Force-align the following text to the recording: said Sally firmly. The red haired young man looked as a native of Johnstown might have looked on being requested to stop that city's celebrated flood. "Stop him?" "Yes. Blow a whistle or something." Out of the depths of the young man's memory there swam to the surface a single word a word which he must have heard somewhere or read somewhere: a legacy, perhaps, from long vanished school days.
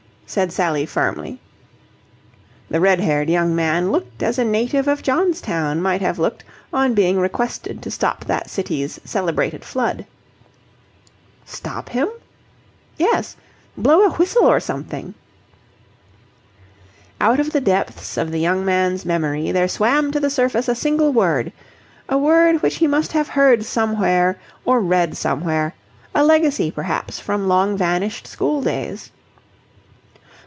said 0.31 0.49
Sally 0.49 0.85
firmly. 0.85 1.41
The 2.69 2.79
red 2.79 3.01
haired 3.01 3.29
young 3.29 3.53
man 3.53 3.91
looked 3.91 4.23
as 4.23 4.39
a 4.39 4.45
native 4.45 4.87
of 4.87 5.03
Johnstown 5.03 5.81
might 5.81 5.99
have 5.99 6.17
looked 6.19 6.45
on 6.71 6.93
being 6.93 7.17
requested 7.19 7.81
to 7.83 7.91
stop 7.91 8.23
that 8.23 8.49
city's 8.49 8.97
celebrated 9.03 9.65
flood. 9.65 10.05
"Stop 11.45 11.89
him?" 11.89 12.07
"Yes. 12.97 13.35
Blow 13.75 14.03
a 14.03 14.11
whistle 14.11 14.45
or 14.45 14.61
something." 14.61 15.15
Out 17.19 17.41
of 17.41 17.51
the 17.51 17.59
depths 17.59 18.15
of 18.15 18.31
the 18.31 18.39
young 18.39 18.63
man's 18.63 19.05
memory 19.05 19.51
there 19.51 19.67
swam 19.67 20.13
to 20.13 20.19
the 20.21 20.29
surface 20.29 20.69
a 20.69 20.75
single 20.75 21.11
word 21.11 21.51
a 22.07 22.17
word 22.17 22.61
which 22.61 22.75
he 22.77 22.87
must 22.87 23.11
have 23.11 23.27
heard 23.27 23.65
somewhere 23.65 24.37
or 24.63 24.79
read 24.79 25.17
somewhere: 25.17 25.75
a 26.15 26.23
legacy, 26.23 26.71
perhaps, 26.71 27.19
from 27.19 27.49
long 27.49 27.75
vanished 27.75 28.25
school 28.25 28.61
days. 28.61 29.11